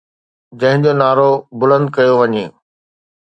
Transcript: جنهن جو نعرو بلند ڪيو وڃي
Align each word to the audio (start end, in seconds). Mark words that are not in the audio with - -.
جنهن 0.59 0.79
جو 0.83 0.91
نعرو 0.99 1.31
بلند 1.59 1.85
ڪيو 1.95 2.13
وڃي 2.19 2.45